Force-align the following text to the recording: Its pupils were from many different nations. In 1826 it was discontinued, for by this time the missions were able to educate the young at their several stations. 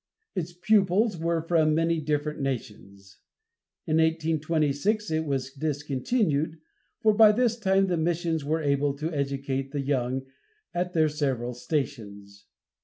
Its 0.33 0.51
pupils 0.51 1.15
were 1.15 1.43
from 1.43 1.75
many 1.75 1.99
different 2.01 2.39
nations. 2.39 3.19
In 3.85 3.97
1826 3.97 5.11
it 5.11 5.25
was 5.27 5.51
discontinued, 5.53 6.57
for 7.03 7.13
by 7.13 7.31
this 7.31 7.55
time 7.55 7.85
the 7.85 7.97
missions 7.97 8.43
were 8.43 8.63
able 8.63 8.95
to 8.95 9.13
educate 9.13 9.69
the 9.71 9.81
young 9.81 10.25
at 10.73 10.93
their 10.93 11.07
several 11.07 11.53
stations. 11.53 12.47